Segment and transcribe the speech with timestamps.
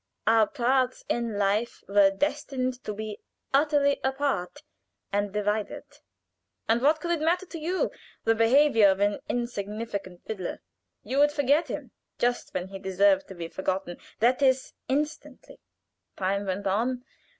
[0.25, 3.19] Our paths in life were destined to be
[3.53, 4.63] utterly apart
[5.13, 5.83] and divided,
[6.67, 7.91] and what could it matter to you
[8.23, 10.63] the behavior of an insignificant fiddler?
[11.03, 15.59] You would forget him just when he deserved to be forgotten, that is instantly.
[16.17, 17.03] "Time went on.